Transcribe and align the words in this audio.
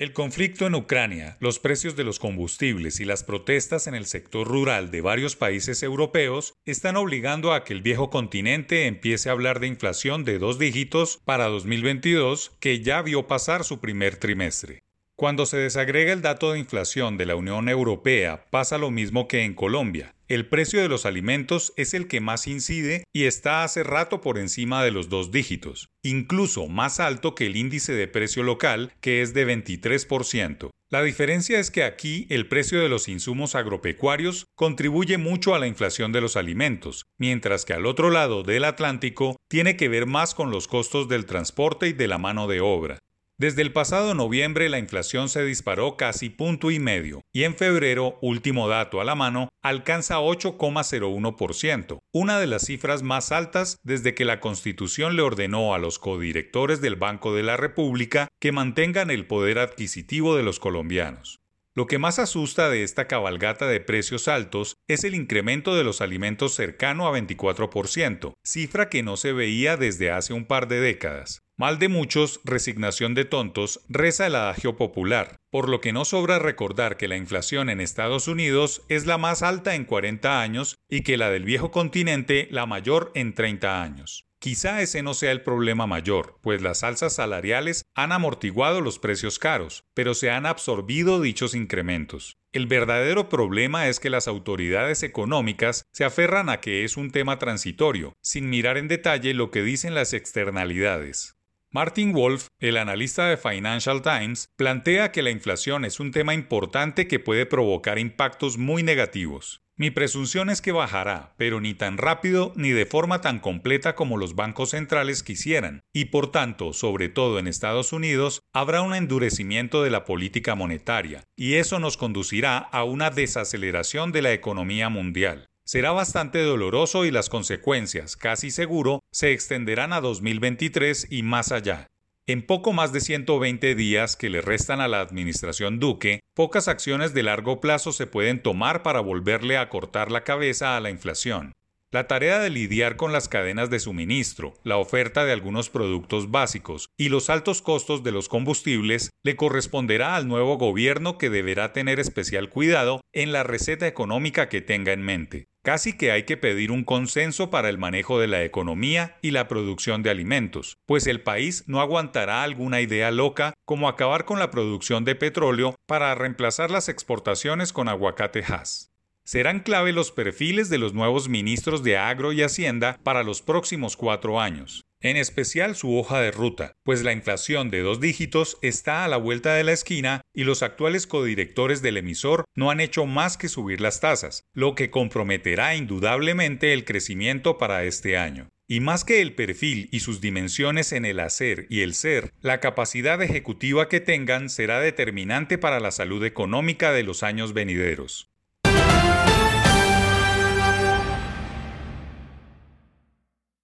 El 0.00 0.14
conflicto 0.14 0.66
en 0.66 0.74
Ucrania, 0.74 1.36
los 1.40 1.58
precios 1.58 1.94
de 1.94 2.04
los 2.04 2.18
combustibles 2.18 3.00
y 3.00 3.04
las 3.04 3.22
protestas 3.22 3.86
en 3.86 3.94
el 3.94 4.06
sector 4.06 4.48
rural 4.48 4.90
de 4.90 5.02
varios 5.02 5.36
países 5.36 5.82
europeos 5.82 6.54
están 6.64 6.96
obligando 6.96 7.52
a 7.52 7.64
que 7.64 7.74
el 7.74 7.82
viejo 7.82 8.08
continente 8.08 8.86
empiece 8.86 9.28
a 9.28 9.32
hablar 9.32 9.60
de 9.60 9.66
inflación 9.66 10.24
de 10.24 10.38
dos 10.38 10.58
dígitos 10.58 11.20
para 11.26 11.48
2022, 11.48 12.52
que 12.60 12.80
ya 12.80 13.02
vio 13.02 13.26
pasar 13.26 13.62
su 13.62 13.80
primer 13.80 14.16
trimestre. 14.16 14.78
Cuando 15.16 15.44
se 15.44 15.58
desagrega 15.58 16.14
el 16.14 16.22
dato 16.22 16.52
de 16.52 16.60
inflación 16.60 17.18
de 17.18 17.26
la 17.26 17.36
Unión 17.36 17.68
Europea, 17.68 18.46
pasa 18.48 18.78
lo 18.78 18.90
mismo 18.90 19.28
que 19.28 19.44
en 19.44 19.52
Colombia. 19.52 20.14
El 20.30 20.46
precio 20.46 20.80
de 20.80 20.88
los 20.88 21.06
alimentos 21.06 21.72
es 21.76 21.92
el 21.92 22.06
que 22.06 22.20
más 22.20 22.46
incide 22.46 23.02
y 23.12 23.24
está 23.24 23.64
hace 23.64 23.82
rato 23.82 24.20
por 24.20 24.38
encima 24.38 24.84
de 24.84 24.92
los 24.92 25.08
dos 25.08 25.32
dígitos, 25.32 25.88
incluso 26.04 26.68
más 26.68 27.00
alto 27.00 27.34
que 27.34 27.46
el 27.46 27.56
índice 27.56 27.94
de 27.94 28.06
precio 28.06 28.44
local, 28.44 28.92
que 29.00 29.22
es 29.22 29.34
de 29.34 29.44
23%. 29.44 30.70
La 30.88 31.02
diferencia 31.02 31.58
es 31.58 31.72
que 31.72 31.82
aquí 31.82 32.28
el 32.30 32.46
precio 32.46 32.80
de 32.80 32.88
los 32.88 33.08
insumos 33.08 33.56
agropecuarios 33.56 34.44
contribuye 34.54 35.18
mucho 35.18 35.56
a 35.56 35.58
la 35.58 35.66
inflación 35.66 36.12
de 36.12 36.20
los 36.20 36.36
alimentos, 36.36 37.06
mientras 37.18 37.64
que 37.64 37.72
al 37.72 37.84
otro 37.84 38.10
lado 38.10 38.44
del 38.44 38.62
Atlántico 38.62 39.34
tiene 39.48 39.76
que 39.76 39.88
ver 39.88 40.06
más 40.06 40.36
con 40.36 40.52
los 40.52 40.68
costos 40.68 41.08
del 41.08 41.26
transporte 41.26 41.88
y 41.88 41.92
de 41.92 42.06
la 42.06 42.18
mano 42.18 42.46
de 42.46 42.60
obra. 42.60 43.00
Desde 43.40 43.62
el 43.62 43.72
pasado 43.72 44.14
noviembre 44.14 44.68
la 44.68 44.78
inflación 44.78 45.30
se 45.30 45.42
disparó 45.42 45.96
casi 45.96 46.28
punto 46.28 46.70
y 46.70 46.78
medio 46.78 47.22
y 47.32 47.44
en 47.44 47.56
febrero, 47.56 48.18
último 48.20 48.68
dato 48.68 49.00
a 49.00 49.04
la 49.04 49.14
mano, 49.14 49.48
alcanza 49.62 50.18
8,01%, 50.18 52.00
una 52.12 52.38
de 52.38 52.46
las 52.46 52.66
cifras 52.66 53.02
más 53.02 53.32
altas 53.32 53.78
desde 53.82 54.12
que 54.12 54.26
la 54.26 54.40
Constitución 54.40 55.16
le 55.16 55.22
ordenó 55.22 55.72
a 55.72 55.78
los 55.78 55.98
codirectores 55.98 56.82
del 56.82 56.96
Banco 56.96 57.34
de 57.34 57.42
la 57.42 57.56
República 57.56 58.28
que 58.38 58.52
mantengan 58.52 59.10
el 59.10 59.26
poder 59.26 59.58
adquisitivo 59.58 60.36
de 60.36 60.42
los 60.42 60.60
colombianos. 60.60 61.40
Lo 61.74 61.86
que 61.86 61.96
más 61.96 62.18
asusta 62.18 62.68
de 62.68 62.82
esta 62.82 63.08
cabalgata 63.08 63.66
de 63.66 63.80
precios 63.80 64.28
altos 64.28 64.76
es 64.86 65.02
el 65.04 65.14
incremento 65.14 65.74
de 65.74 65.84
los 65.84 66.02
alimentos 66.02 66.54
cercano 66.54 67.08
a 67.08 67.18
24%, 67.18 68.34
cifra 68.44 68.90
que 68.90 69.02
no 69.02 69.16
se 69.16 69.32
veía 69.32 69.78
desde 69.78 70.10
hace 70.10 70.34
un 70.34 70.44
par 70.44 70.68
de 70.68 70.80
décadas. 70.80 71.40
Mal 71.60 71.78
de 71.78 71.88
muchos, 71.88 72.40
resignación 72.42 73.12
de 73.12 73.26
tontos, 73.26 73.80
reza 73.90 74.26
el 74.26 74.34
adagio 74.34 74.76
popular, 74.76 75.36
por 75.50 75.68
lo 75.68 75.82
que 75.82 75.92
no 75.92 76.06
sobra 76.06 76.38
recordar 76.38 76.96
que 76.96 77.06
la 77.06 77.18
inflación 77.18 77.68
en 77.68 77.82
Estados 77.82 78.28
Unidos 78.28 78.80
es 78.88 79.04
la 79.04 79.18
más 79.18 79.42
alta 79.42 79.74
en 79.74 79.84
40 79.84 80.40
años 80.40 80.76
y 80.88 81.02
que 81.02 81.18
la 81.18 81.28
del 81.28 81.44
viejo 81.44 81.70
continente 81.70 82.48
la 82.50 82.64
mayor 82.64 83.12
en 83.14 83.34
30 83.34 83.82
años. 83.82 84.24
Quizá 84.38 84.80
ese 84.80 85.02
no 85.02 85.12
sea 85.12 85.32
el 85.32 85.42
problema 85.42 85.86
mayor, 85.86 86.38
pues 86.40 86.62
las 86.62 86.82
alzas 86.82 87.16
salariales 87.16 87.84
han 87.94 88.12
amortiguado 88.12 88.80
los 88.80 88.98
precios 88.98 89.38
caros, 89.38 89.84
pero 89.92 90.14
se 90.14 90.30
han 90.30 90.46
absorbido 90.46 91.20
dichos 91.20 91.54
incrementos. 91.54 92.38
El 92.54 92.68
verdadero 92.68 93.28
problema 93.28 93.88
es 93.88 94.00
que 94.00 94.08
las 94.08 94.28
autoridades 94.28 95.02
económicas 95.02 95.84
se 95.92 96.04
aferran 96.04 96.48
a 96.48 96.60
que 96.60 96.84
es 96.84 96.96
un 96.96 97.10
tema 97.10 97.38
transitorio, 97.38 98.14
sin 98.22 98.48
mirar 98.48 98.78
en 98.78 98.88
detalle 98.88 99.34
lo 99.34 99.50
que 99.50 99.62
dicen 99.62 99.94
las 99.94 100.14
externalidades. 100.14 101.36
Martin 101.72 102.12
Wolf, 102.12 102.48
el 102.58 102.76
analista 102.76 103.28
de 103.28 103.36
Financial 103.36 104.02
Times, 104.02 104.48
plantea 104.56 105.12
que 105.12 105.22
la 105.22 105.30
inflación 105.30 105.84
es 105.84 106.00
un 106.00 106.10
tema 106.10 106.34
importante 106.34 107.06
que 107.06 107.20
puede 107.20 107.46
provocar 107.46 107.96
impactos 108.00 108.58
muy 108.58 108.82
negativos. 108.82 109.62
Mi 109.76 109.92
presunción 109.92 110.50
es 110.50 110.62
que 110.62 110.72
bajará, 110.72 111.32
pero 111.36 111.60
ni 111.60 111.74
tan 111.74 111.96
rápido 111.96 112.52
ni 112.56 112.70
de 112.70 112.86
forma 112.86 113.20
tan 113.20 113.38
completa 113.38 113.94
como 113.94 114.16
los 114.16 114.34
bancos 114.34 114.70
centrales 114.70 115.22
quisieran, 115.22 115.84
y 115.94 116.06
por 116.06 116.32
tanto, 116.32 116.72
sobre 116.72 117.08
todo 117.08 117.38
en 117.38 117.46
Estados 117.46 117.92
Unidos, 117.92 118.40
habrá 118.52 118.82
un 118.82 118.92
endurecimiento 118.92 119.84
de 119.84 119.90
la 119.90 120.04
política 120.04 120.56
monetaria, 120.56 121.22
y 121.36 121.54
eso 121.54 121.78
nos 121.78 121.96
conducirá 121.96 122.58
a 122.58 122.82
una 122.82 123.10
desaceleración 123.10 124.10
de 124.10 124.22
la 124.22 124.32
economía 124.32 124.88
mundial 124.88 125.49
será 125.70 125.92
bastante 125.92 126.42
doloroso 126.42 127.04
y 127.04 127.12
las 127.12 127.28
consecuencias, 127.28 128.16
casi 128.16 128.50
seguro, 128.50 129.04
se 129.12 129.30
extenderán 129.30 129.92
a 129.92 130.00
2023 130.00 131.06
y 131.10 131.22
más 131.22 131.52
allá. 131.52 131.86
En 132.26 132.44
poco 132.44 132.72
más 132.72 132.92
de 132.92 133.00
120 133.00 133.76
días 133.76 134.16
que 134.16 134.30
le 134.30 134.40
restan 134.40 134.80
a 134.80 134.88
la 134.88 135.00
administración 135.00 135.78
Duque, 135.78 136.18
pocas 136.34 136.66
acciones 136.66 137.14
de 137.14 137.22
largo 137.22 137.60
plazo 137.60 137.92
se 137.92 138.08
pueden 138.08 138.42
tomar 138.42 138.82
para 138.82 138.98
volverle 138.98 139.58
a 139.58 139.68
cortar 139.68 140.10
la 140.10 140.24
cabeza 140.24 140.76
a 140.76 140.80
la 140.80 140.90
inflación. 140.90 141.52
La 141.92 142.08
tarea 142.08 142.40
de 142.40 142.50
lidiar 142.50 142.96
con 142.96 143.12
las 143.12 143.28
cadenas 143.28 143.70
de 143.70 143.78
suministro, 143.78 144.54
la 144.64 144.76
oferta 144.76 145.24
de 145.24 145.32
algunos 145.32 145.70
productos 145.70 146.32
básicos 146.32 146.88
y 146.96 147.10
los 147.10 147.30
altos 147.30 147.62
costos 147.62 148.02
de 148.02 148.10
los 148.10 148.28
combustibles 148.28 149.10
le 149.22 149.36
corresponderá 149.36 150.16
al 150.16 150.26
nuevo 150.26 150.58
gobierno 150.58 151.16
que 151.16 151.30
deberá 151.30 151.72
tener 151.72 152.00
especial 152.00 152.48
cuidado 152.48 153.02
en 153.12 153.30
la 153.30 153.44
receta 153.44 153.86
económica 153.86 154.48
que 154.48 154.62
tenga 154.62 154.92
en 154.92 155.02
mente. 155.02 155.49
Casi 155.62 155.92
que 155.92 156.10
hay 156.10 156.22
que 156.22 156.38
pedir 156.38 156.70
un 156.70 156.84
consenso 156.84 157.50
para 157.50 157.68
el 157.68 157.76
manejo 157.76 158.18
de 158.18 158.28
la 158.28 158.42
economía 158.44 159.18
y 159.20 159.32
la 159.32 159.46
producción 159.46 160.02
de 160.02 160.08
alimentos, 160.08 160.78
pues 160.86 161.06
el 161.06 161.20
país 161.20 161.64
no 161.66 161.80
aguantará 161.80 162.42
alguna 162.42 162.80
idea 162.80 163.10
loca 163.10 163.52
como 163.66 163.88
acabar 163.88 164.24
con 164.24 164.38
la 164.38 164.50
producción 164.50 165.04
de 165.04 165.16
petróleo 165.16 165.74
para 165.86 166.14
reemplazar 166.14 166.70
las 166.70 166.88
exportaciones 166.88 167.74
con 167.74 167.88
aguacate 167.88 168.42
Hass 168.42 168.90
serán 169.30 169.60
clave 169.60 169.92
los 169.92 170.10
perfiles 170.10 170.70
de 170.70 170.78
los 170.78 170.92
nuevos 170.92 171.28
ministros 171.28 171.84
de 171.84 171.96
Agro 171.96 172.32
y 172.32 172.42
Hacienda 172.42 172.98
para 173.04 173.22
los 173.22 173.42
próximos 173.42 173.96
cuatro 173.96 174.40
años. 174.40 174.84
En 175.02 175.16
especial 175.16 175.76
su 175.76 175.96
hoja 175.96 176.20
de 176.20 176.30
ruta, 176.30 176.76
pues 176.84 177.02
la 177.02 177.12
inflación 177.12 177.70
de 177.70 177.80
dos 177.80 178.00
dígitos 178.00 178.58
está 178.60 179.02
a 179.02 179.08
la 179.08 179.16
vuelta 179.16 179.54
de 179.54 179.64
la 179.64 179.72
esquina 179.72 180.20
y 180.34 180.44
los 180.44 180.62
actuales 180.62 181.06
codirectores 181.06 181.80
del 181.80 181.96
emisor 181.96 182.44
no 182.54 182.70
han 182.70 182.80
hecho 182.80 183.06
más 183.06 183.38
que 183.38 183.48
subir 183.48 183.80
las 183.80 184.00
tasas, 184.00 184.44
lo 184.52 184.74
que 184.74 184.90
comprometerá 184.90 185.74
indudablemente 185.74 186.74
el 186.74 186.84
crecimiento 186.84 187.56
para 187.56 187.84
este 187.84 188.18
año. 188.18 188.50
Y 188.68 188.80
más 188.80 189.04
que 189.04 189.22
el 189.22 189.34
perfil 189.34 189.88
y 189.90 190.00
sus 190.00 190.20
dimensiones 190.20 190.92
en 190.92 191.06
el 191.06 191.20
hacer 191.20 191.66
y 191.70 191.80
el 191.80 191.94
ser, 191.94 192.34
la 192.42 192.60
capacidad 192.60 193.22
ejecutiva 193.22 193.88
que 193.88 194.00
tengan 194.00 194.50
será 194.50 194.80
determinante 194.80 195.56
para 195.56 195.80
la 195.80 195.92
salud 195.92 196.22
económica 196.26 196.92
de 196.92 197.04
los 197.04 197.22
años 197.22 197.54
venideros. 197.54 198.30